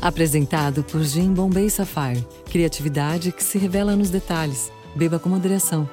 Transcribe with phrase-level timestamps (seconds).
[0.00, 2.24] Apresentado por Jim Bombay Sapphire.
[2.50, 4.70] Criatividade que se revela nos detalhes.
[4.94, 5.88] Beba com moderação.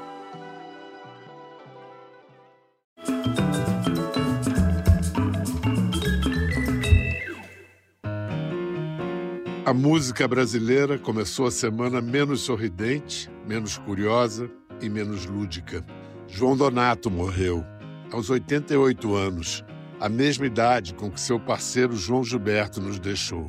[9.66, 14.48] A música brasileira começou a semana menos sorridente, menos curiosa
[14.82, 15.84] e menos lúdica.
[16.28, 17.66] João Donato morreu
[18.12, 19.66] aos 88 anos,
[20.00, 23.48] a mesma idade com que seu parceiro João Gilberto nos deixou.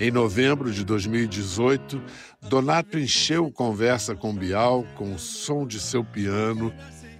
[0.00, 2.02] Em novembro de 2018,
[2.48, 6.72] Donato encheu conversa com Bial com o som de seu piano,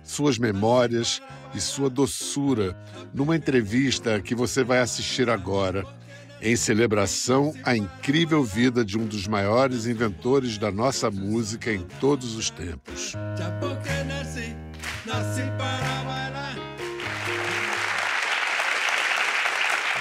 [0.03, 1.21] suas memórias
[1.55, 2.75] e sua doçura
[3.13, 5.85] numa entrevista que você vai assistir agora,
[6.41, 12.35] em celebração à incrível vida de um dos maiores inventores da nossa música em todos
[12.35, 13.13] os tempos.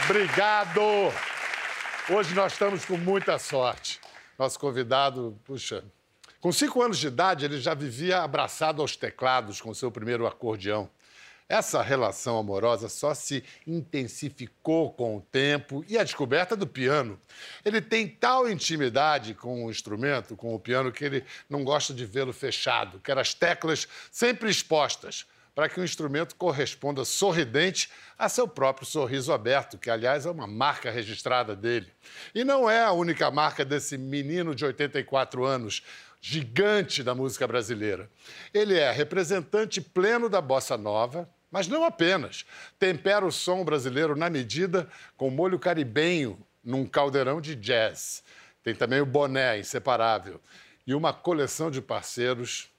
[0.09, 1.28] Obrigado!
[2.11, 3.99] Hoje nós estamos com muita sorte.
[4.35, 5.83] Nosso convidado, puxa,
[6.41, 10.89] com cinco anos de idade, ele já vivia abraçado aos teclados com seu primeiro acordeão.
[11.47, 17.19] Essa relação amorosa só se intensificou com o tempo e a descoberta do piano.
[17.63, 22.07] Ele tem tal intimidade com o instrumento, com o piano, que ele não gosta de
[22.07, 25.27] vê-lo fechado, quer as teclas sempre expostas
[25.59, 30.47] para que o instrumento corresponda sorridente a seu próprio sorriso aberto, que, aliás, é uma
[30.47, 31.91] marca registrada dele.
[32.33, 35.83] E não é a única marca desse menino de 84 anos,
[36.21, 38.09] gigante da música brasileira.
[38.53, 42.45] Ele é representante pleno da bossa nova, mas não apenas.
[42.79, 44.87] Tempera o som brasileiro na medida
[45.17, 48.23] com molho caribenho num caldeirão de jazz.
[48.63, 50.39] Tem também o boné inseparável
[50.87, 52.69] e uma coleção de parceiros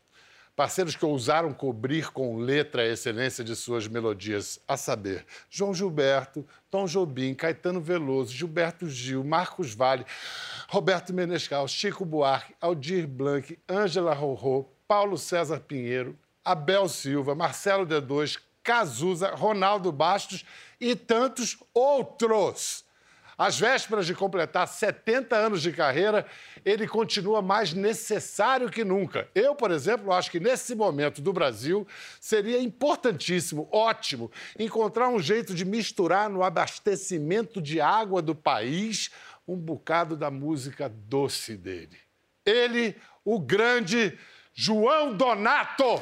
[0.60, 6.46] Parceiros que ousaram cobrir com letra a excelência de suas melodias, a saber, João Gilberto,
[6.70, 10.04] Tom Jobim, Caetano Veloso, Gilberto Gil, Marcos Vale,
[10.68, 18.38] Roberto Menescal, Chico Buarque, Aldir Blanc, Ângela Rorô, Paulo César Pinheiro, Abel Silva, Marcelo D2,
[18.62, 20.44] Cazuza, Ronaldo Bastos
[20.78, 22.84] e tantos outros.
[23.40, 26.26] Às vésperas de completar 70 anos de carreira,
[26.62, 29.26] ele continua mais necessário que nunca.
[29.34, 31.88] Eu, por exemplo, acho que nesse momento do Brasil
[32.20, 39.10] seria importantíssimo, ótimo, encontrar um jeito de misturar no abastecimento de água do país
[39.48, 41.96] um bocado da música doce dele.
[42.44, 44.18] Ele, o grande
[44.52, 45.98] João Donato.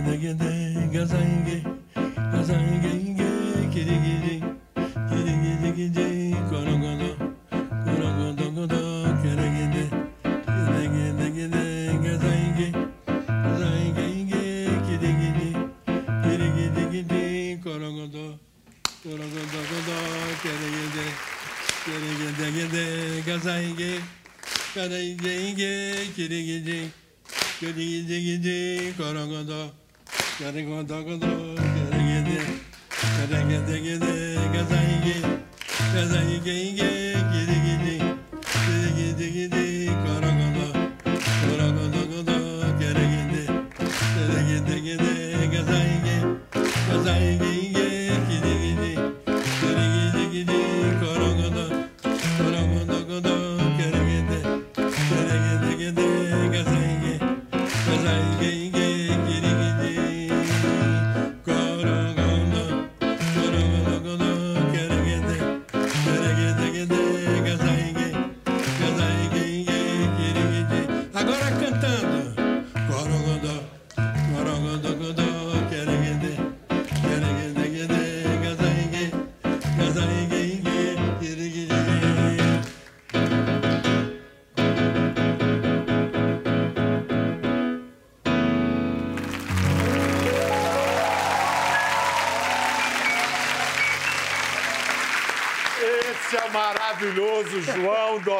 [0.00, 1.22] Maravilhoso,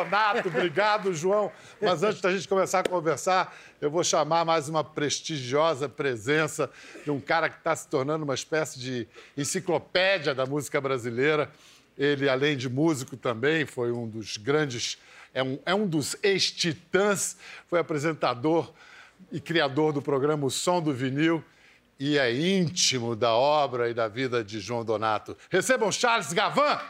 [0.05, 0.49] Donato.
[0.49, 1.53] Obrigado, João.
[1.81, 6.71] Mas antes da gente começar a conversar, eu vou chamar mais uma prestigiosa presença
[7.05, 11.51] de um cara que está se tornando uma espécie de enciclopédia da música brasileira.
[11.97, 14.99] Ele, além de músico, também foi um dos grandes.
[15.33, 17.37] É um, é um dos ex-titãs,
[17.69, 18.73] foi apresentador
[19.31, 21.45] e criador do programa O Som do Vinil
[21.99, 25.37] e é íntimo da obra e da vida de João Donato.
[25.49, 26.81] Recebam Charles Gavan!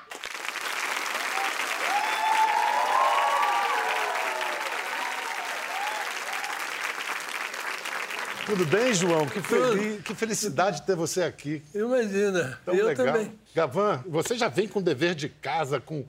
[8.45, 9.27] Tudo bem, João?
[9.27, 11.63] Que, feliz, que felicidade ter você aqui.
[11.75, 12.59] Imagina.
[12.65, 13.07] Tão eu legal.
[13.07, 13.33] também.
[13.55, 16.05] Gavan, você já vem com dever de casa, com.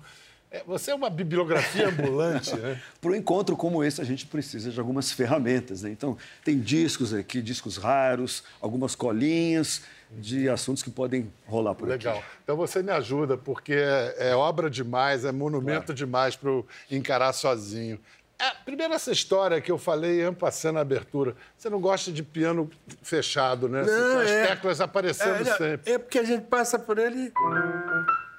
[0.50, 2.82] é, você é uma bibliografia ambulante, né?
[3.00, 5.84] Para um encontro como esse, a gente precisa de algumas ferramentas.
[5.84, 5.92] Né?
[5.92, 12.18] Então, tem discos aqui, discos raros, algumas colinhas de assuntos que podem rolar por Legal.
[12.18, 12.26] aqui.
[12.44, 17.34] Então você me ajuda, porque é, é obra demais, é monumento demais para eu encarar
[17.34, 18.00] sozinho.
[18.44, 21.34] É, primeiro, essa história que eu falei passando na abertura.
[21.58, 22.70] Você não gosta de piano
[23.02, 23.84] fechado, né?
[23.84, 24.48] Não, As é.
[24.48, 25.92] teclas aparecendo É, sempre.
[25.94, 27.32] é porque a gente passa por ele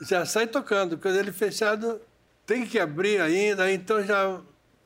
[0.01, 0.99] e já sai tocando.
[0.99, 2.01] Quando ele fechado,
[2.45, 4.41] tem que abrir ainda, então já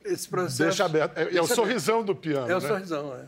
[0.05, 0.63] esse processo.
[0.63, 1.17] Deixa aberto.
[1.17, 2.49] É, é o Deixa sorrisão do piano.
[2.49, 2.67] É o né?
[2.67, 3.25] sorrisão, é.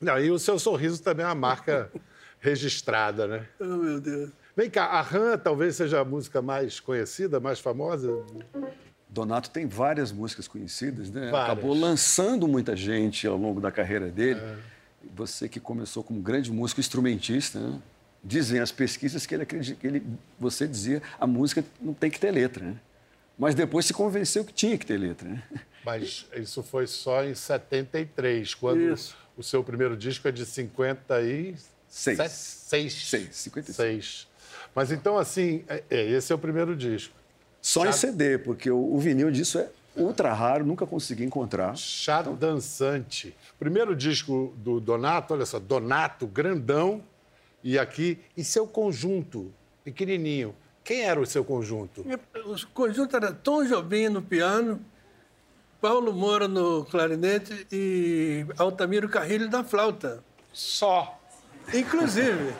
[0.00, 1.88] Não, e o seu sorriso também é uma marca
[2.40, 3.46] registrada, né?
[3.60, 4.30] Oh, meu Deus.
[4.56, 8.10] Vem cá, a Ram talvez seja a música mais conhecida, mais famosa.
[9.08, 11.30] Donato tem várias músicas conhecidas, né?
[11.30, 11.58] Várias.
[11.58, 14.40] Acabou lançando muita gente ao longo da carreira dele.
[15.14, 17.80] Você que começou como grande músico instrumentista, né?
[18.22, 20.02] dizem as pesquisas que ele acredita que ele,
[20.38, 22.76] você dizia a música não tem que ter letra, né?
[23.38, 25.42] Mas depois se convenceu que tinha que ter letra, né?
[25.84, 29.16] Mas isso foi só em 73, quando Isso.
[29.36, 31.70] o seu primeiro disco é de 56.
[31.88, 32.18] Seis.
[32.32, 32.92] Seis.
[33.08, 33.76] Seis, 56.
[33.76, 34.28] Seis.
[34.74, 37.14] Mas então, assim, é- é, esse é o primeiro disco.
[37.60, 41.76] Só em CD, porque o, o vinil disso é ultra raro, nunca consegui encontrar.
[41.76, 43.36] Chá Dançante.
[43.58, 47.02] Primeiro disco do Donato, olha só, Donato, grandão,
[47.62, 49.52] e aqui, e seu conjunto,
[49.84, 50.54] pequenininho.
[50.84, 52.04] Quem era o seu conjunto?
[52.46, 54.80] O conjunto era Tom Jobim no piano,
[55.80, 60.24] Paulo Moura no clarinete e Altamiro Carrilho na flauta.
[60.52, 61.20] Só.
[61.74, 62.54] Inclusive,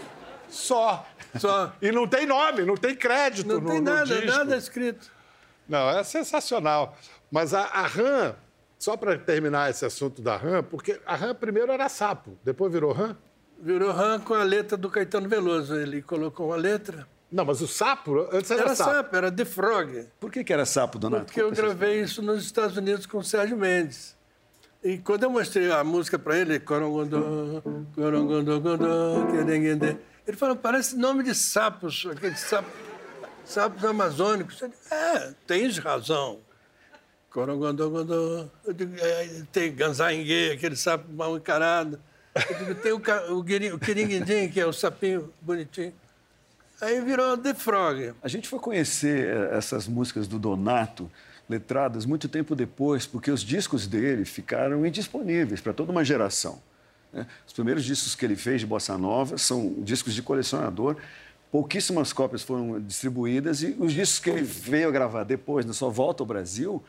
[0.48, 1.06] Só.
[1.38, 1.72] só.
[1.80, 4.26] E não tem nome, não tem crédito Não no, tem no nada, disco.
[4.26, 5.10] nada escrito.
[5.68, 6.96] Não, é sensacional.
[7.30, 8.34] Mas a, a RAM,
[8.78, 12.92] só para terminar esse assunto da RAM, porque a RAM primeiro era sapo, depois virou
[12.92, 13.16] RAM?
[13.60, 15.74] Virou RAM com a letra do Caetano Veloso.
[15.76, 17.06] Ele colocou uma letra.
[17.30, 18.90] Não, mas o sapo, antes era, Era sapo.
[18.92, 20.06] sapo, era The Frog.
[20.18, 21.26] Por que, que era sapo, Donato?
[21.26, 24.16] Porque eu gravei isso nos Estados Unidos com o Sérgio Mendes.
[24.82, 27.60] E quando eu mostrei a música para ele, Corongondô,
[27.94, 29.26] Corongondô, Gondô,
[30.28, 32.70] ele falou, parece nome de sapos, aqueles sapos,
[33.46, 34.60] sapos amazônicos.
[34.60, 36.40] Eu é, tens razão.
[37.30, 38.46] Corongondô, Gondô.
[38.64, 41.98] Eu digo, é, tem Ganzaingue, aquele sapo mal encarado.
[42.34, 43.00] Eu digo, tem o,
[43.32, 45.94] o, o Quiringuindim, que é o sapinho bonitinho.
[46.80, 48.12] Aí virou The Frog.
[48.22, 51.10] A gente foi conhecer eh, essas músicas do Donato,
[51.48, 56.60] letradas, muito tempo depois, porque os discos dele ficaram indisponíveis para toda uma geração.
[57.12, 57.26] Né?
[57.46, 60.96] Os primeiros discos que ele fez de bossa nova são discos de colecionador.
[61.50, 66.22] Pouquíssimas cópias foram distribuídas e os discos que ele veio gravar depois, na sua volta
[66.22, 66.82] ao Brasil,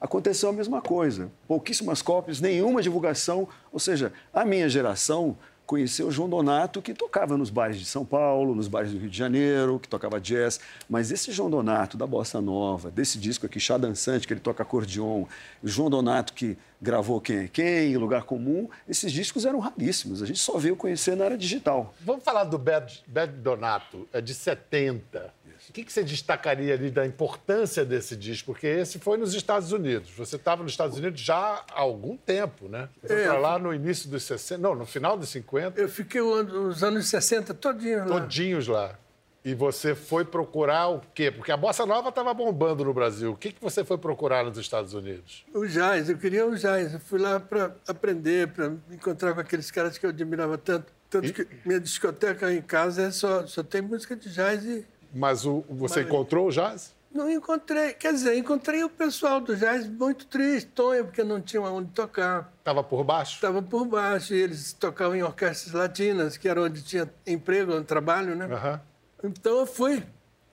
[0.00, 1.30] aconteceu a mesma coisa.
[1.46, 3.48] Pouquíssimas cópias, nenhuma divulgação.
[3.70, 8.54] Ou seja, a minha geração conheceu João Donato, que tocava nos bares de São Paulo,
[8.54, 10.60] nos bares do Rio de Janeiro, que tocava jazz.
[10.88, 14.62] Mas esse João Donato da Bossa Nova, desse disco aqui, Chá Dançante, que ele toca
[14.62, 15.24] acordeon,
[15.62, 20.22] João Donato que gravou Quem é Quem, Lugar Comum, esses discos eram raríssimos.
[20.22, 21.92] A gente só veio conhecer na era digital.
[22.00, 25.34] Vamos falar do Bad, Bad Donato, é de 70.
[25.68, 28.52] O que, que você destacaria ali da importância desse disco?
[28.52, 30.10] Porque esse foi nos Estados Unidos.
[30.16, 32.88] Você estava nos Estados Unidos já há algum tempo, né?
[33.04, 33.32] Foi É.
[33.32, 37.52] lá no início dos 60, não, no final dos 50, Eu fiquei os anos 60
[37.54, 38.20] todinhos lá.
[38.20, 38.98] todinhos lá.
[39.44, 41.30] E você foi procurar o quê?
[41.30, 43.30] Porque a Bossa Nova estava bombando no Brasil.
[43.32, 45.44] O que, que você foi procurar nos Estados Unidos?
[45.54, 46.94] O jazz, eu queria o jazz.
[46.94, 50.92] Eu fui lá para aprender, para encontrar com aqueles caras que eu admirava tanto.
[51.08, 54.84] Tanto que minha discoteca em casa é só, só tem música de jazz e
[55.16, 56.94] Mas o, você encontrou o jazz?
[57.16, 57.94] não encontrei.
[57.94, 62.52] Quer dizer, encontrei o pessoal do jazz muito triste, tonho, porque não tinha onde tocar.
[62.58, 63.36] Estava por baixo?
[63.36, 68.36] Estava por baixo e eles tocavam em orquestras latinas, que era onde tinha emprego, trabalho,
[68.36, 68.44] né?
[68.44, 68.80] Aham.
[69.24, 70.02] Então eu fui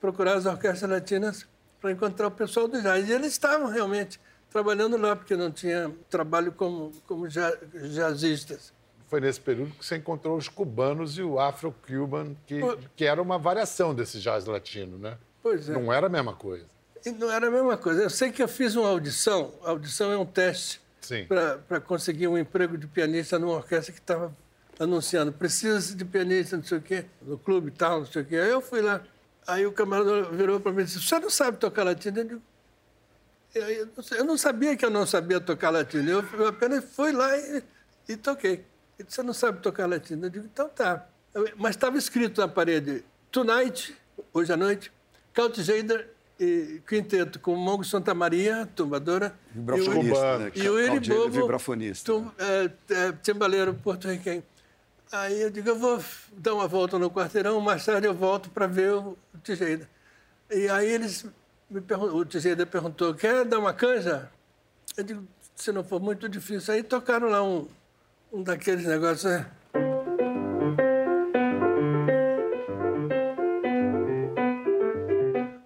[0.00, 1.46] procurar as orquestras latinas
[1.82, 3.10] para encontrar o pessoal do jazz.
[3.10, 4.18] E eles estavam realmente
[4.48, 7.56] trabalhando lá, porque não tinha trabalho como, como ja-
[7.92, 8.72] jazzistas.
[9.06, 12.60] Foi nesse período que você encontrou os cubanos e o afro-cuban, que,
[12.96, 15.18] que era uma variação desse jazz latino, né?
[15.42, 15.72] Pois é.
[15.72, 16.64] Não era a mesma coisa.
[17.18, 18.02] Não era a mesma coisa.
[18.02, 19.52] Eu sei que eu fiz uma audição.
[19.62, 20.80] A audição é um teste
[21.68, 24.34] para conseguir um emprego de pianista numa orquestra que estava
[24.78, 28.24] anunciando precisa de pianista, não sei o quê, no clube e tal, não sei o
[28.24, 28.36] quê.
[28.36, 29.02] Aí eu fui lá.
[29.46, 32.18] Aí o camarada virou para mim e disse, você não sabe tocar latino?
[32.18, 32.42] Eu digo,
[33.54, 36.10] eu, eu não sabia que eu não sabia tocar latino.
[36.10, 37.62] Eu, eu apenas fui lá e,
[38.08, 38.64] e toquei.
[38.98, 40.26] Ele disse, você não sabe tocar latino?
[40.26, 41.06] Eu digo, então tá.
[41.34, 43.96] Eu- mas estava escrito na parede, Tonight,
[44.32, 44.92] hoje à noite,
[45.34, 46.08] Count Jader
[46.38, 50.52] e quinteto com Mongo Santa Maria, tumbadora, e o, Vibrafonista, né?
[50.54, 52.12] e o Iri Claudio Bobo, vibrafonista.
[52.12, 54.42] tum- é, é, timbaleiro porto-riquenho.
[55.10, 56.02] Aí eu digo, eu vou
[56.36, 59.88] dar uma volta no quarteirão, mais tarde eu volto para ver o Tijeda.
[60.50, 61.24] E aí eles
[61.70, 64.28] me perguntam, o Tijeda perguntou, quer dar uma canja?
[64.96, 66.74] Eu digo, se não for muito difícil.
[66.74, 67.68] Aí tocaram lá um,
[68.34, 69.46] um daqueles negócios, né?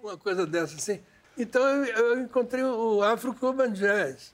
[0.03, 0.99] Uma coisa dessa assim.
[1.37, 4.33] Então eu, eu encontrei o Afro Cuban Jazz,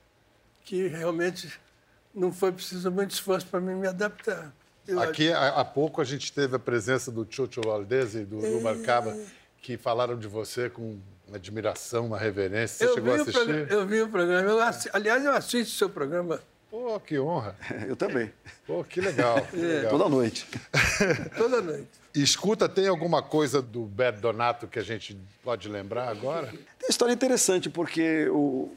[0.64, 1.52] que realmente
[2.14, 4.54] não foi preciso muito esforço para mim me adaptar.
[4.88, 8.40] Eu Aqui, há, há pouco, a gente teve a presença do Chucho Valdez e do
[8.40, 9.18] Rubalcaba,
[9.62, 12.86] que falaram de você com uma admiração, uma reverência.
[12.86, 13.34] Você eu chegou a assistir?
[13.34, 14.48] programa- eu vi o programa.
[14.50, 14.60] Eu
[14.94, 16.40] aliás, eu assisto o seu programa
[16.76, 17.56] Pô, que honra.
[17.88, 18.34] Eu também.
[18.68, 19.42] Pô, que legal.
[19.46, 19.92] que legal.
[19.92, 20.46] Toda noite.
[21.38, 21.88] toda noite.
[22.14, 26.48] E escuta, tem alguma coisa do Beto Donato que a gente pode lembrar agora?
[26.48, 28.70] Tem uma história interessante, porque o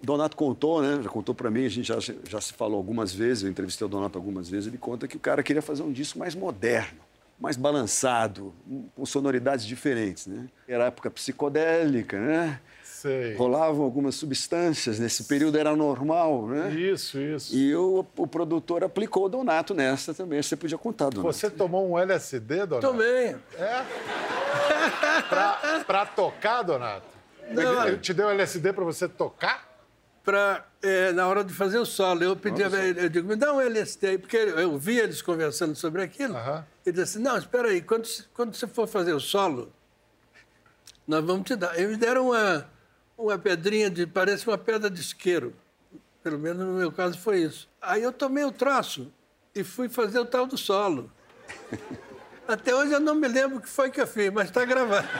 [0.00, 1.02] o Donato contou, né?
[1.02, 3.90] Já contou para mim, a gente já, já se falou algumas vezes, eu entrevistei o
[3.90, 7.00] Donato algumas vezes, ele conta que o cara queria fazer um disco mais moderno,
[7.38, 8.54] mais balançado,
[8.94, 10.46] com sonoridades diferentes, né?
[10.68, 12.60] Era época psicodélica, né?
[12.98, 13.36] Sei.
[13.36, 16.72] Rolavam algumas substâncias, nesse período era normal, né?
[16.72, 17.54] Isso, isso.
[17.54, 20.42] E o, o produtor aplicou o Donato nessa também.
[20.42, 21.32] Você podia contar, Donato.
[21.32, 22.88] Você tomou um LSD, Donato?
[22.88, 23.36] Tomei.
[23.56, 23.84] É?
[25.28, 27.06] pra, pra tocar, Donato?
[27.52, 27.82] Não.
[27.82, 29.68] Ele, ele te deu LSD pra você tocar?
[30.24, 33.36] Pra, é, na hora de fazer o solo, eu pedi, a ele, eu digo, me
[33.36, 36.36] dá um LSD aí, porque eu vi eles conversando sobre aquilo.
[36.36, 36.66] Aham.
[36.84, 39.72] Ele disse assim, não, espera aí, quando, quando você for fazer o solo,
[41.06, 41.78] nós vamos te dar.
[41.78, 42.68] Eles me deram uma,
[43.18, 45.52] uma pedrinha, de, parece uma pedra de isqueiro.
[46.22, 47.68] Pelo menos no meu caso foi isso.
[47.82, 49.12] Aí eu tomei o troço
[49.54, 51.10] e fui fazer o tal do solo.
[52.46, 55.06] Até hoje eu não me lembro o que foi que eu fiz, mas está gravado.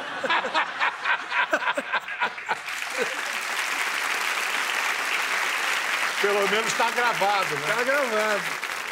[6.23, 7.61] Pelo menos está gravado, né?
[7.69, 8.43] Está gravado.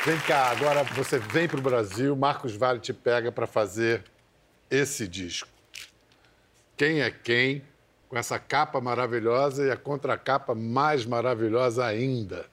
[0.04, 4.04] Vem cá, agora você vem pro Brasil, Marcos Vale te pega para fazer
[4.70, 5.48] esse disco.
[6.76, 7.64] Quem é quem?
[8.08, 12.46] Com essa capa maravilhosa e a contracapa mais maravilhosa ainda.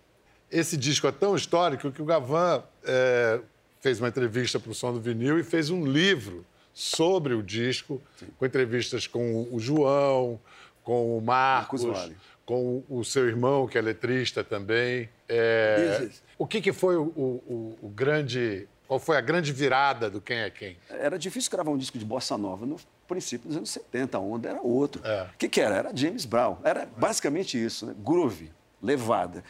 [0.52, 3.40] Esse disco é tão histórico que o Gavan é,
[3.82, 8.02] fez uma entrevista para o Som do Vinil e fez um livro sobre o disco,
[8.38, 10.40] com entrevistas com o João,
[10.84, 12.18] com o Marcos, Marcos Vale.
[12.46, 15.08] com o seu irmão, que é letrista também.
[15.30, 18.68] É, o que, que foi o, o- o grande.
[18.88, 20.78] Qual foi a grande virada do Quem é Quem?
[20.90, 24.50] Era difícil gravar um disco de bossa nova no princípio dos anos 70, a onda
[24.50, 25.06] era outro.
[25.06, 25.24] É.
[25.34, 25.76] O que, que era?
[25.76, 26.58] Era James Brown.
[26.64, 27.96] Era basicamente isso, né?
[27.98, 29.44] groove, levada.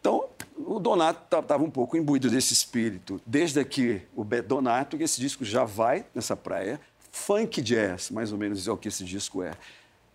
[0.00, 0.24] Então,
[0.56, 5.44] o Donato estava um pouco imbuído desse espírito, desde que o Donato, que esse disco
[5.44, 9.52] já vai nessa praia, funk jazz, mais ou menos é o que esse disco é.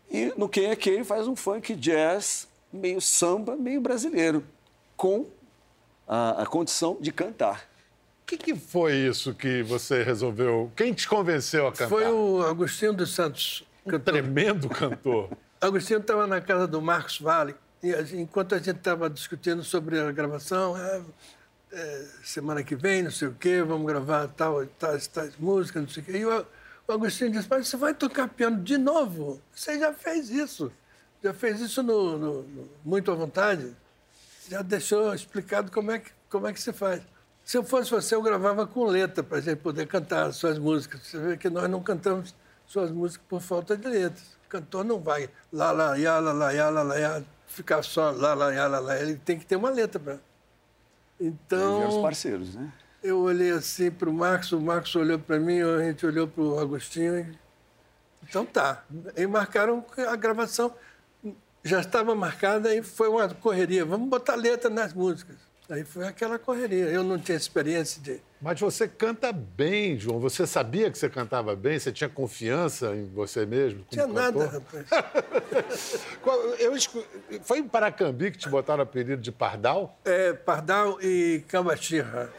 [0.09, 4.43] E no Quem é Quem ele faz um funk jazz meio samba, meio brasileiro,
[4.97, 5.25] com
[6.07, 7.69] a, a condição de cantar.
[8.25, 10.71] O que, que foi isso que você resolveu?
[10.75, 11.89] Quem te convenceu a cantar?
[11.89, 14.13] Foi o Agostinho dos Santos, um cantor.
[14.15, 15.29] tremendo cantor.
[15.61, 20.11] Agostinho estava na casa do Marcos Vale, e enquanto a gente estava discutindo sobre a
[20.11, 21.01] gravação, é,
[21.71, 25.89] é, semana que vem, não sei o quê, vamos gravar tal, tais, tais músicas, não
[25.89, 26.11] sei o quê.
[26.17, 26.45] E o,
[26.87, 29.39] o Agostinho disse, mas você vai tocar piano de novo?
[29.53, 30.71] Você já fez isso.
[31.23, 33.71] Já fez isso no, no- no Muito à Vontade.
[34.49, 37.03] Já deixou explicado como é que, como é que se faz.
[37.45, 40.57] Se eu fosse você, eu gravava com letra para a gente poder cantar as suas
[40.57, 41.01] músicas.
[41.01, 42.33] Você vê que nós não cantamos
[42.65, 44.35] suas músicas por falta de letras.
[44.47, 48.33] O cantor não vai lá, lá, ya, lá, lá, ya, lá, lá, ficar só lá,
[48.33, 48.99] lá, ya, lá, lá.
[48.99, 50.13] Ele tem que ter uma letra para.
[51.21, 52.73] Aí vieram os Então, parceiros, né?
[53.03, 56.43] eu olhei assim para o Marcos, o Marcos olhou para mim, a gente olhou para
[56.43, 57.19] o Agostinho.
[57.19, 57.39] E...
[58.23, 58.83] Então tá.
[59.15, 60.73] E marcaram a gravação.
[61.63, 63.85] Já estava marcada e foi uma correria.
[63.85, 65.44] Vamos botar letra nas músicas.
[65.69, 66.85] Aí foi aquela correria.
[66.85, 68.21] Eu não tinha experiência de.
[68.45, 70.19] Mas você canta bem, João.
[70.19, 71.79] Você sabia que você cantava bem?
[71.79, 73.79] Você tinha confiança em você mesmo?
[73.79, 76.05] como Tinha nada, rapaz.
[76.59, 76.73] Eu
[77.41, 79.99] Foi em Paracambi que te botaram o apelido de Pardal?
[80.05, 82.31] É, Pardal e Cambachirra.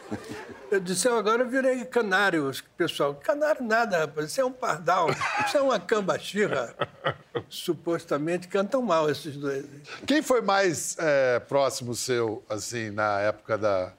[0.71, 3.13] Eu disse, eu agora eu virei canário, pessoal.
[3.15, 4.31] Canário nada, rapaz.
[4.31, 5.09] Isso é um pardal.
[5.45, 6.73] Isso é uma cambachirra.
[7.49, 9.65] Supostamente cantam mal esses dois.
[10.05, 13.93] Quem foi mais é, próximo seu, assim, na época da,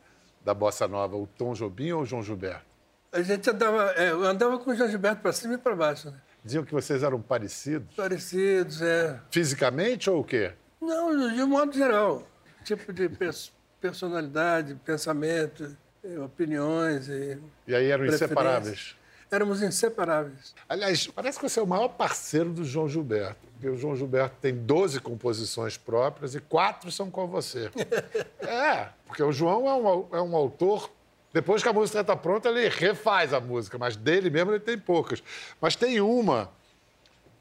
[0.48, 1.14] da Bossa Nova?
[1.14, 2.64] O Tom Jobim ou o João Gilberto?
[3.12, 6.10] A gente andava, é, eu andava com o João Gilberto para cima e para baixo.
[6.10, 6.16] Né?
[6.42, 7.94] Diziam que vocês eram parecidos?
[7.94, 9.20] Parecidos, é.
[9.30, 10.52] Fisicamente ou o quê?
[10.80, 12.26] Não, de um modo geral.
[12.64, 17.38] Tipo de pers- personalidade, pensamento, eh, opiniões e.
[17.66, 18.96] E aí eram inseparáveis?
[19.30, 20.54] Éramos inseparáveis.
[20.68, 23.46] Aliás, parece que você é o maior parceiro do João Gilberto.
[23.52, 27.70] Porque o João Gilberto tem 12 composições próprias e quatro são com você.
[28.40, 30.90] é, porque o João é um, é um autor
[31.32, 34.78] Depois que a música está pronta, ele refaz a música, mas dele mesmo ele tem
[34.78, 35.22] poucas.
[35.60, 36.50] Mas tem uma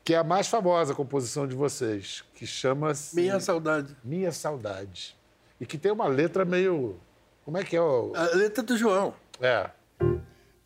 [0.04, 3.94] que é a mais famosa composição de vocês, que chama-se Minha saudade.
[4.04, 5.18] Minha Saudade.
[5.60, 6.98] E que tem uma letra meio.
[7.44, 8.14] Como é que é o.
[8.16, 9.14] A letra do João.
[9.42, 9.70] É.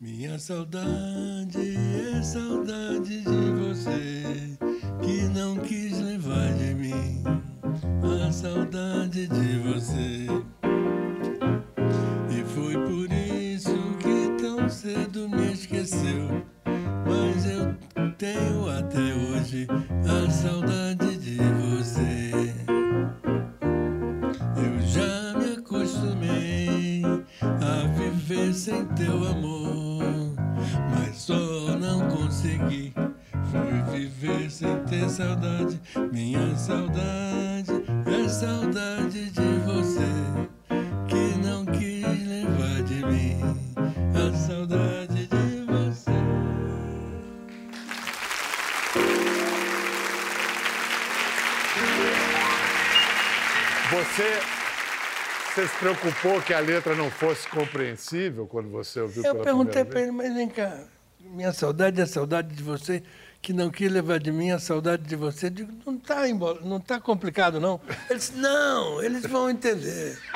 [0.02, 1.76] Minha saudade
[2.16, 4.58] é saudade de você
[5.00, 7.22] que não quis levar de mim
[8.26, 10.26] a saudade de você.
[55.94, 60.10] Preocupou que a letra não fosse compreensível quando você ouviu Eu pela perguntei para ele,
[60.10, 60.84] mas vem cá,
[61.20, 63.02] minha saudade é a saudade de você,
[63.40, 65.46] que não quis levar de mim a saudade de você.
[65.46, 66.26] Eu digo, não está
[66.64, 67.80] não tá complicado, não.
[68.08, 70.18] Ele disse, não, eles vão entender.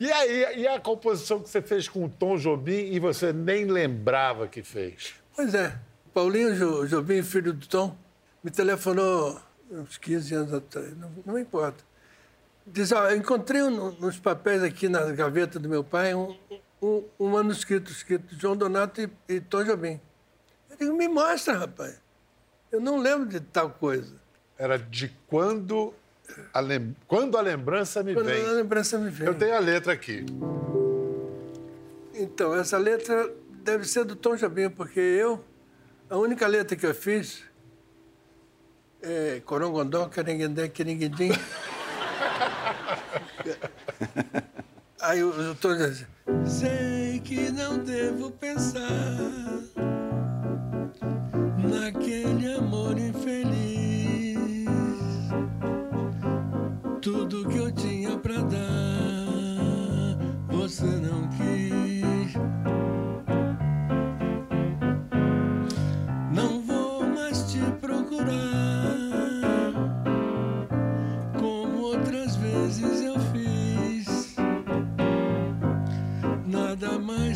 [0.00, 3.66] E aí, e a composição que você fez com o Tom Jobim e você nem
[3.66, 5.12] lembrava que fez?
[5.36, 5.76] Pois é,
[6.14, 7.94] Paulinho Jo- Jobim, filho do Tom,
[8.42, 9.38] me telefonou
[9.70, 11.84] uns 15 anos atrás, não, não importa.
[12.72, 16.36] Diz, ó, eu encontrei um- nos papéis aqui na gaveta do meu pai um,
[16.80, 20.00] um, um manuscrito escrito João Donato e, e Tom Jobim.
[20.70, 22.00] Eu digo, me mostra, rapaz.
[22.70, 24.14] Eu não lembro de tal coisa.
[24.56, 25.92] Era de quando
[26.52, 26.94] a, lem...
[27.08, 28.46] quando a lembrança me Quando vem.
[28.46, 29.26] a lembrança me vem.
[29.26, 30.24] Eu tenho a letra aqui.
[32.14, 33.32] Então, essa letra
[33.64, 35.42] deve ser do Tom Jobim, porque eu,
[36.08, 37.42] a única letra que eu fiz
[39.02, 41.30] é Corongondó, Querenguendé, Querenguedim.
[45.00, 46.06] Aí o, Tom diz,
[46.46, 48.90] sei que não devo pensar
[51.58, 54.68] naquele amor infeliz.
[57.00, 60.18] Tudo que eu tinha pra dar,
[60.50, 61.99] você não quis.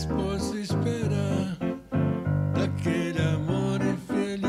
[0.07, 1.57] Posso esperar
[2.55, 4.45] daquele amor infeliz.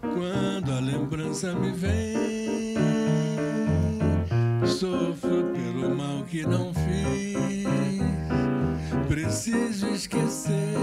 [0.00, 2.74] Quando a lembrança me vem,
[4.66, 7.68] sofro pelo mal que não fiz.
[9.06, 10.74] Preciso esquecer,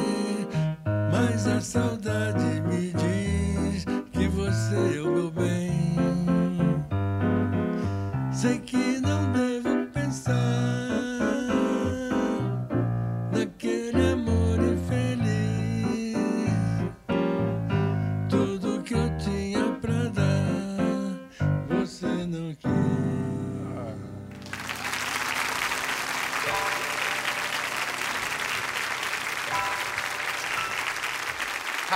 [1.12, 5.96] mas a saudade me diz que você é o meu bem.
[8.32, 8.85] Sei que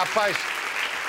[0.10, 0.38] Rapaz,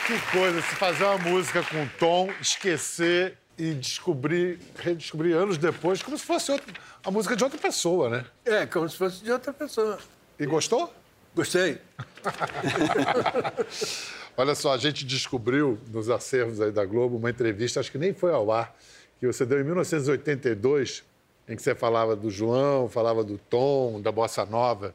[0.06, 6.18] que coisa se fazer uma música com tom, esquecer e descobrir, redescobrir anos depois, como
[6.18, 6.66] se fosse outra,
[7.02, 8.26] a música de outra pessoa, né?
[8.44, 9.98] É, como se fosse de outra pessoa.
[10.38, 10.92] E gostou?
[11.34, 11.78] Gostei.
[14.36, 18.12] Olha só, a gente descobriu nos acervos aí da Globo uma entrevista, acho que nem
[18.12, 18.76] foi ao ar,
[19.18, 21.04] que você deu em 1982,
[21.48, 24.94] em que você falava do João, falava do Tom, da Bossa Nova.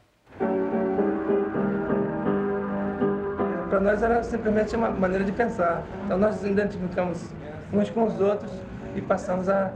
[3.76, 5.82] Para nós era simplesmente uma maneira de pensar.
[6.06, 7.28] Então nós nos identificamos
[7.70, 8.50] uns com os outros
[8.94, 9.70] e passamos a,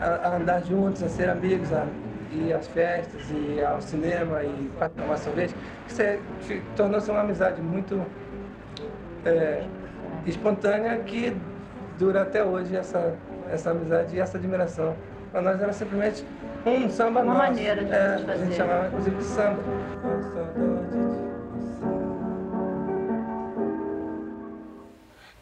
[0.00, 1.86] a, a andar juntos, a ser amigos, a
[2.32, 5.54] ir às festas, e ao cinema e para tomar sorvete.
[5.86, 6.02] Isso
[6.74, 8.04] tornou-se uma amizade muito
[9.24, 9.62] é,
[10.26, 11.36] espontânea que
[11.96, 13.14] dura até hoje essa,
[13.48, 14.96] essa amizade e essa admiração.
[15.30, 16.26] Para nós era simplesmente
[16.66, 17.46] um samba Uma nosso.
[17.46, 18.54] maneira de é, a gente A gente fazer.
[18.54, 19.62] chamava inclusive de samba.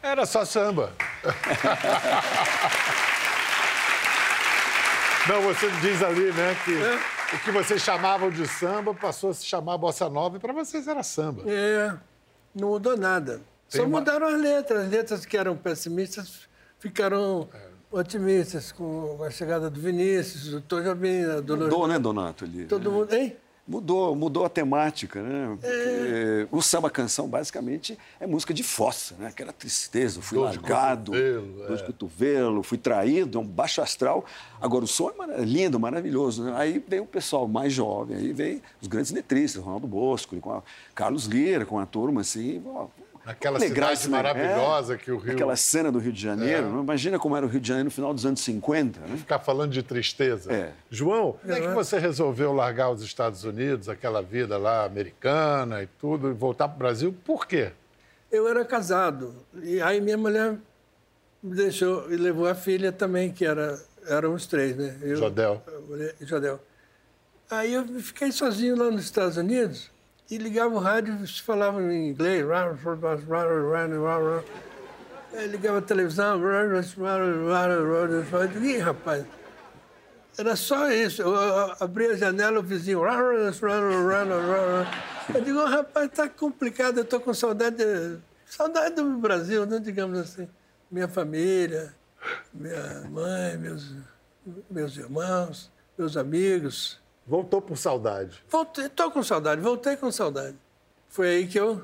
[0.03, 0.91] Era só samba.
[5.29, 9.45] Não, você diz ali, né, que o que vocês chamavam de samba passou a se
[9.45, 11.43] chamar bossa nova e para vocês era samba.
[11.49, 11.93] É,
[12.53, 13.39] não mudou nada.
[13.69, 14.83] Tem Só uma- mudaram as letras.
[14.83, 16.41] As letras que eram pessimistas
[16.77, 17.47] ficaram
[17.89, 21.71] otimistas com a chegada do Vinícius, do Tom Jobim, da Dolores.
[21.73, 22.43] Mudou, né, Donato?
[22.43, 22.97] Ali, Todo né?
[22.97, 23.37] mundo, hein?
[23.65, 25.57] Mudou, mudou a temática, né?
[25.63, 26.47] É.
[26.51, 29.27] o samba canção basicamente é música de fossa, né?
[29.27, 31.85] Aquela tristeza, fui Dor de largado, cotovelo, dor de é.
[31.85, 34.25] cotovelo, fui traído, é um baixo astral.
[34.59, 36.43] Agora o som é mara- lindo, maravilhoso.
[36.43, 36.53] Né?
[36.57, 40.63] Aí vem o pessoal mais jovem, aí vem os grandes letristas, Ronaldo Bosco, com a
[40.93, 42.61] Carlos Lira, com a turma assim.
[42.65, 42.87] ó,
[43.25, 44.35] Aquela alegrar cidade negócio.
[44.35, 46.69] maravilhosa que o Rio- Aquela cena do Rio de Janeiro, É.
[46.71, 46.79] né?
[46.81, 49.15] imagina como era o Rio de Janeiro no final dos anos 50, né?
[49.17, 50.51] Ficar falando de tristeza.
[50.51, 50.71] É.
[50.89, 55.87] João, como é que você resolveu largar os Estados Unidos, aquela vida lá americana e
[55.87, 57.15] tudo, e voltar para o Brasil?
[57.23, 57.71] Por quê?
[58.31, 59.33] Eu era casado.
[59.61, 60.57] E aí minha mulher
[61.41, 64.97] me deixou e levou a filha também, que era, eram os três, né?
[65.01, 65.63] Eu, Jodel.
[65.87, 66.59] mulher e Jodel.
[67.49, 69.91] Aí eu fiquei sozinho lá nos Estados Unidos
[70.33, 72.43] e ligava o rádio e falava em inglês.
[75.49, 76.39] Ligava a televisão.
[78.61, 79.25] Ih, rapaz,
[80.37, 81.21] era só isso.
[81.21, 81.35] Eu
[81.79, 83.01] abria a janela, o vizinho.
[85.33, 89.79] Eu digo, "Ô, rapaz, tá complicado, eu tô com saudade, de- saudade do Brasil, né?
[89.79, 90.47] digamos assim.
[90.91, 91.93] Minha família,
[92.53, 93.93] minha mãe, meus,
[94.69, 97.01] meus irmãos, meus amigos.
[97.25, 98.43] Voltou por saudade.
[98.49, 100.55] Voltei, tô com saudade, voltei com saudade.
[101.09, 101.81] Foi aí que eu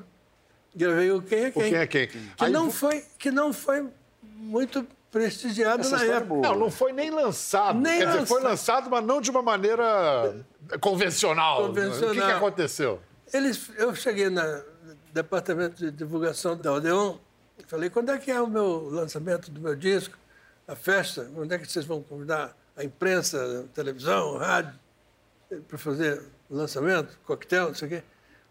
[0.74, 1.62] gravei o Quem é O Quem.
[1.70, 2.06] Quem é Quem?
[2.08, 3.88] Que, Aí não vo- foi, que não foi
[4.22, 6.40] muito prestigiado Essa na é época.
[6.48, 7.78] Não, não foi nem lançado.
[7.80, 8.84] Nem Quer dizer, foi lançado.
[8.84, 10.36] lançado, mas não de uma maneira
[10.80, 11.66] convencional.
[11.68, 12.10] Convencional.
[12.10, 13.00] O que, que aconteceu?
[13.32, 14.42] Eles, eu cheguei no
[15.12, 17.16] departamento de divulgação da Odeon
[17.58, 20.16] e falei, quando é que é o meu lançamento do meu disco,
[20.68, 21.28] a festa?
[21.36, 24.78] Onde é que vocês vão convidar a imprensa, a televisão, a rádio,
[25.68, 28.02] para fazer lançamento, coquetel, não sei o quê?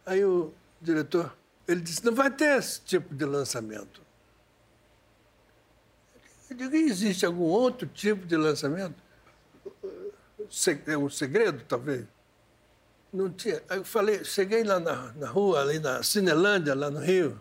[0.06, 1.36] Aí o diretor,
[1.68, 4.02] ele disse, não vai ter esse tipo de lançamento.
[6.50, 8.96] Eu digo, "E existe algum outro tipo de lançamento?
[10.88, 12.06] É um segredo, talvez?
[13.14, 13.62] Não tinha.
[13.70, 17.40] Aí eu falei, cheguei lá na, na rua, ali na Cinelândia, lá no Rio.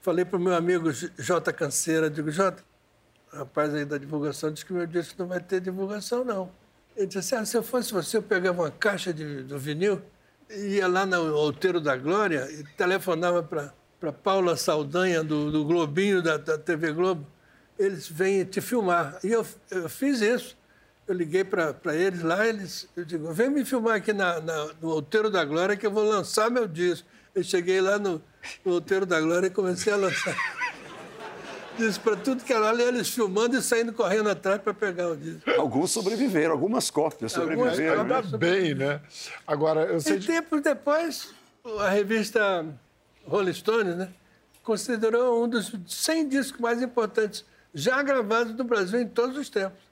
[0.00, 2.62] Falei para o meu amigo J- Canseira, digo, Jota,
[3.32, 6.50] rapaz aí da divulgação disse que meu disco não vai ter divulgação, não.
[6.96, 10.00] Ele disse assim, ah, se eu fosse você, eu pegava uma caixa de, do vinil,
[10.50, 16.36] ia lá no Outeiro da Glória e telefonava para Paula Saldanha, do, do Globinho, da,
[16.38, 17.26] da TV Globo.
[17.78, 19.18] Eles vêm te filmar.
[19.22, 20.56] E eu, eu fiz isso.
[21.06, 24.88] Eu liguei para eles lá, eles, eu digo, vem me filmar aqui na, na- no
[24.88, 27.06] Outeiro da Glória que eu vou lançar meu disco.
[27.34, 28.20] Eu cheguei lá no,
[28.64, 30.34] no Outeiro da Glória e comecei a lançar.
[31.76, 35.16] Disse para tudo que era ali, eles filmando e saindo correndo atrás para pegar o
[35.16, 35.50] disco.
[35.58, 38.02] Alguns sobreviveram, algumas cópias sobreviveram.
[38.02, 39.00] Ainda Ainda bem, né?
[39.46, 40.26] Agora, eu sei E de...
[40.26, 41.34] tempos depois,
[41.80, 42.64] a revista
[43.26, 44.08] Rolling Stone né,
[44.62, 49.86] considerou um dos 100 discos mais importantes já gravados no Brasil em todos os tempos.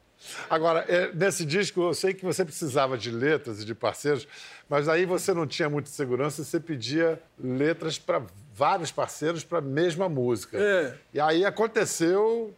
[0.49, 4.27] Agora, é, nesse disco, eu sei que você precisava de letras e de parceiros,
[4.69, 8.23] mas aí você não tinha muita segurança, você pedia letras para
[8.55, 10.57] vários parceiros para a mesma música.
[10.57, 10.95] É.
[11.13, 12.55] E aí aconteceu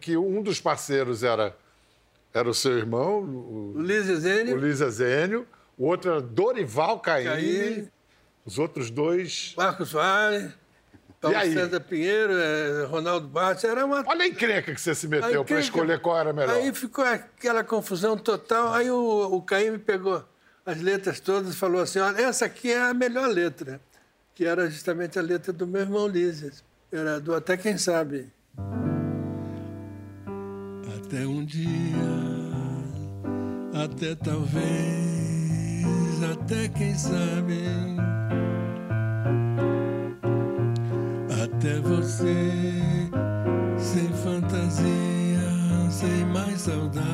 [0.00, 1.56] que um dos parceiros era,
[2.34, 5.46] era o seu irmão, o, O Liz Zene, o Luiz Ezênio,
[5.78, 7.88] o outro era Dorival Caymmi, Caymmi.
[8.44, 9.54] os outros dois...
[9.56, 10.52] Marcos Vale,
[11.20, 11.38] Paulo?
[11.40, 14.02] César Pinheiro, eh, Ronaldo Bart, era uma...
[14.06, 16.56] Olha a encrenca que você se meteu para escolher qual era melhor.
[16.56, 18.72] Aí ficou aquela confusão total.
[18.72, 20.24] Aí o, o Caim pegou
[20.66, 23.80] as letras todas e falou assim: olha, essa aqui é a melhor letra,
[24.34, 26.64] que era justamente a letra do meu irmão Lízias.
[26.90, 28.30] Era do Até Quem Sabe.
[30.96, 31.68] Até um dia,
[33.74, 34.62] até talvez,
[36.32, 37.60] até quem sabe.
[41.44, 42.72] Até você,
[43.76, 45.40] sem fantasia,
[45.90, 47.12] sem mais saudade.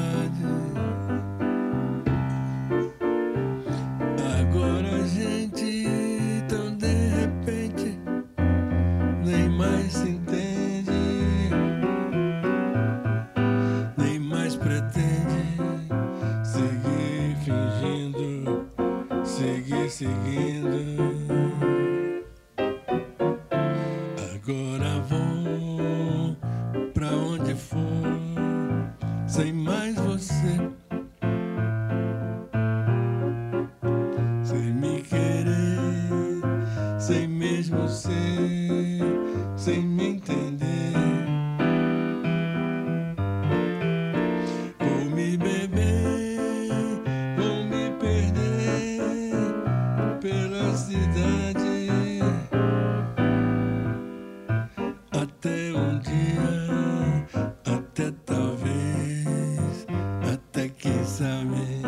[55.28, 57.26] até um dia,
[57.66, 59.86] até talvez,
[60.32, 61.82] até quem sabe.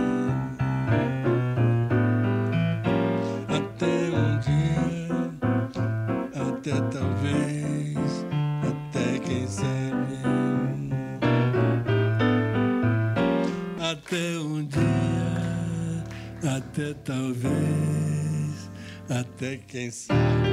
[3.49, 5.31] Até um dia,
[6.35, 8.27] até talvez,
[8.63, 10.21] até quem sabe.
[13.81, 14.85] Até um dia,
[16.57, 18.71] até talvez,
[19.09, 20.50] até quem sabe.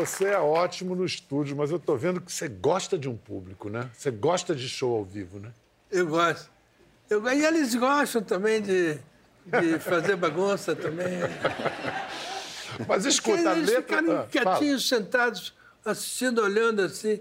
[0.00, 3.68] Você é ótimo no estúdio, mas eu tô vendo que você gosta de um público,
[3.68, 3.90] né?
[3.92, 5.50] Você gosta de show ao vivo, né?
[5.90, 6.50] Eu gosto.
[7.08, 8.94] Eu, e eles gostam também de,
[9.46, 11.18] de fazer bagunça também.
[12.88, 13.82] Mas escuta, a eles letra...
[13.82, 17.20] ficarem quietinhos, sentados, assistindo, olhando assim.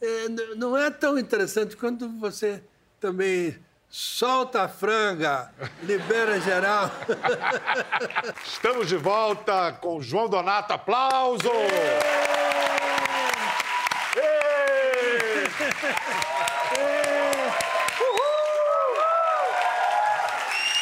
[0.00, 2.62] É, não é tão interessante quando você
[3.00, 3.56] também
[3.88, 5.50] solta a franga,
[5.82, 6.90] libera geral.
[6.90, 8.34] fala.
[8.44, 10.72] Estamos de volta com João Donato.
[10.72, 11.48] Aplauso!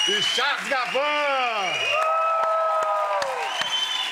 [0.08, 1.96] E Charles Gavan!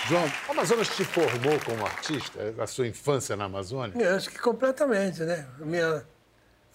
[0.09, 2.39] João, o Amazonas te formou como artista?
[2.59, 3.95] A sua infância na Amazônia?
[3.99, 5.49] Eu acho que completamente, né?
[5.59, 6.05] A minha,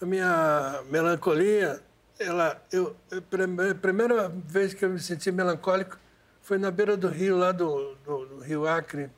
[0.00, 1.80] a minha melancolia,
[2.18, 5.96] ela, eu, a primeira vez que eu me senti melancólico
[6.42, 9.08] foi na beira do rio, lá do, do, do Rio Acre,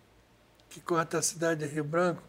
[0.69, 2.23] que corta a cidade de Rio Branco.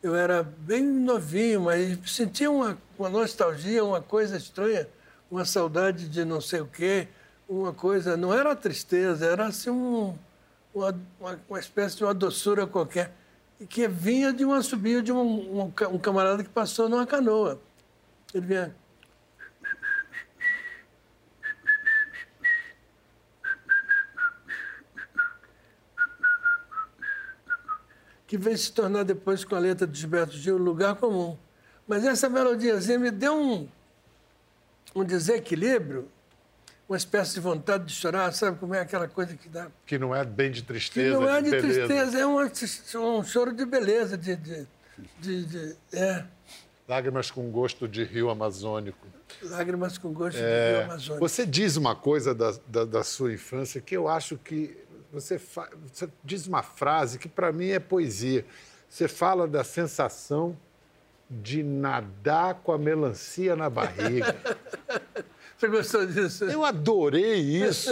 [0.00, 4.88] Eu era bem novinho, mas sentia uma, uma nostalgia, uma coisa estranha,
[5.28, 7.08] uma saudade de não sei o quê,
[7.48, 8.16] uma coisa.
[8.16, 10.16] Não era tristeza, era assim um,
[10.72, 13.12] uma, uma, uma espécie de uma doçura qualquer,
[13.68, 17.60] que vinha de uma subida de um, um, um camarada que passou numa canoa.
[18.32, 18.74] Ele vinha.
[28.28, 31.36] Que veio se tornar depois com a letra de Gilberto Gil Lugar Comum.
[31.88, 33.66] Mas essa melodiazinha me deu um,
[34.94, 36.06] um desequilíbrio,
[36.86, 39.68] uma espécie de vontade de chorar, sabe como é aquela coisa que dá?
[39.86, 41.86] Que não é bem de Que tristeza, não é de beleza.
[41.86, 42.50] tristeza, é uma-
[43.18, 44.66] um choro de beleza, de, de,
[45.18, 46.24] de- de- é,
[46.86, 49.06] Lágrimas com gosto de rio amazônico.
[49.42, 51.20] lágrimas com gosto de É, rio Amazônia.
[51.20, 54.74] você diz uma coisa da, da, da sua infância que eu acho que
[55.12, 58.44] você, fa- você diz uma frase que para mim é poesia.
[58.88, 60.56] Você fala da sensação
[61.30, 64.34] de nadar com a melancia na barriga.
[65.58, 66.44] Você gostou disso?
[66.44, 67.90] Eu adorei isso.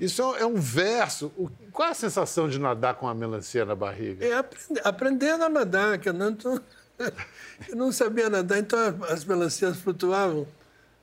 [0.00, 1.30] Isso é um- é verso.
[1.70, 4.24] Qual é a sensação de nadar com a melancia na barriga?
[4.24, 6.58] É aprend- aprendendo a nadar, que eu não, tô-
[7.68, 8.78] eu não sabia nadar, então
[9.10, 10.46] as melancias flutuavam.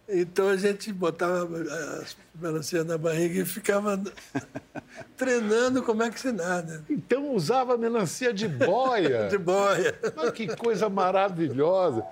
[0.10, 1.48] Então a gente botava
[2.02, 4.02] as melancias na barriga e ficava
[5.16, 6.84] treinando como é que se nada.
[6.90, 9.28] Então usava melancia de boia.
[9.30, 9.98] De boia.
[10.16, 12.04] Mas que coisa maravilhosa.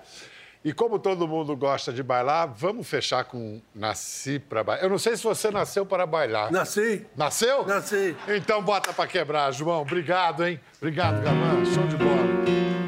[0.62, 4.84] E como todo mundo gosta de bailar, vamos fechar com Nasci para bailar.
[4.84, 6.52] Eu não sei se você nasceu para bailar.
[6.52, 7.66] Nasci, Nasceu?
[7.66, 8.14] nasci.
[8.28, 9.80] Então bota para quebrar, João.
[9.82, 10.60] Obrigado, hein?
[10.76, 11.64] Obrigado, Gavan.
[11.64, 12.79] Show de bola.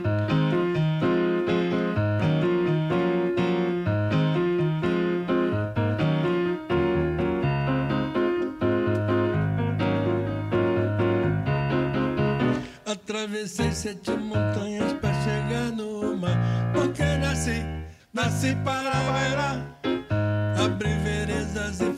[13.45, 16.71] Sete montanhas para chegar no mar.
[16.73, 17.65] Porque nasci,
[18.13, 19.81] nasci para bailar.
[20.65, 21.93] Abrir veredas e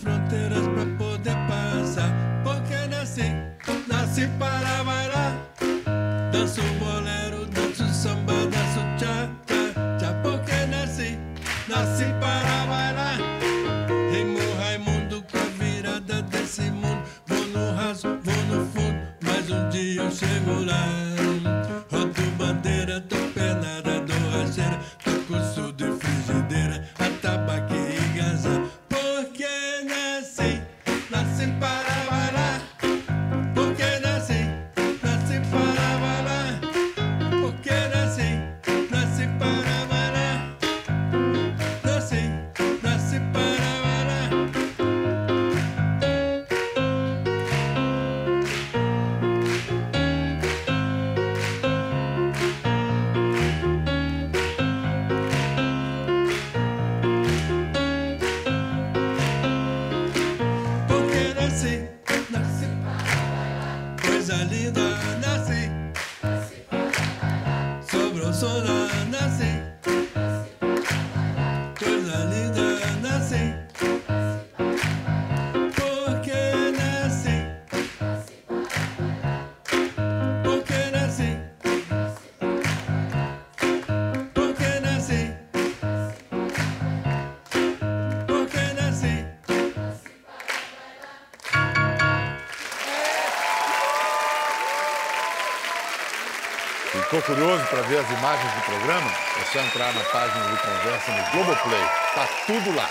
[97.24, 99.10] curioso para ver as imagens do programa?
[99.40, 101.82] É só entrar na página do Conversa no Globoplay.
[102.14, 102.88] Tá tudo lá.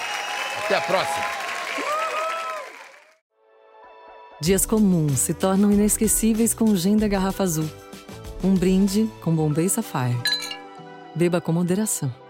[0.64, 1.26] Até a próxima.
[4.42, 7.70] Dias comuns se tornam inesquecíveis com o gin da garrafa azul.
[8.44, 10.18] Um brinde com Bombay Sapphire.
[11.16, 12.23] Beba com moderação.